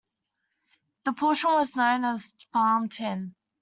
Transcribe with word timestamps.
This 1.05 1.13
portion 1.15 1.51
was 1.51 1.75
known 1.75 2.05
as 2.05 2.33
farm 2.51 2.89
tin. 2.89 3.35